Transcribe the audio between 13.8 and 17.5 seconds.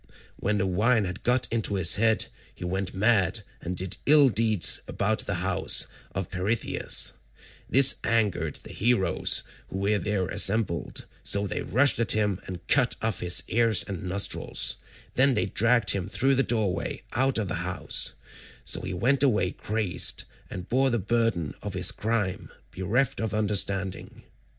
and nostrils; then they dragged him through the doorway out of